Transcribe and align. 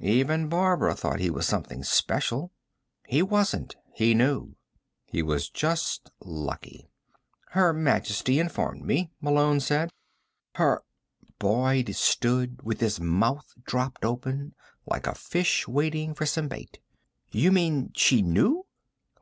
Even 0.00 0.48
Barbara 0.50 0.94
thought 0.94 1.18
he 1.18 1.30
was 1.30 1.46
something 1.46 1.82
special. 1.82 2.52
He 3.06 3.22
wasn't, 3.22 3.74
he 3.94 4.12
knew. 4.12 4.54
He 5.06 5.22
was 5.22 5.48
just 5.48 6.10
lucky. 6.20 6.90
"Her 7.52 7.72
Majesty 7.72 8.38
informed 8.38 8.84
me," 8.84 9.12
Malone 9.22 9.60
said. 9.60 9.88
"Her" 10.56 10.82
Boyd 11.38 11.94
stood 11.94 12.60
with 12.62 12.80
his 12.80 13.00
mouth 13.00 13.54
dropped 13.64 14.04
open, 14.04 14.52
like 14.84 15.06
a 15.06 15.14
fish 15.14 15.66
waiting 15.66 16.12
for 16.12 16.26
some 16.26 16.48
bait. 16.48 16.80
"You 17.30 17.50
mean 17.50 17.90
she 17.94 18.20
knew?" 18.20 18.66